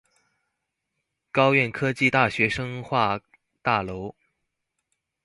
[1.31, 3.21] 高苑科技大學生化
[3.61, 4.15] 大樓